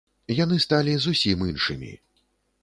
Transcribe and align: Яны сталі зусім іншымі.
Яны 0.43 0.57
сталі 0.65 0.95
зусім 1.03 1.45
іншымі. 1.51 1.93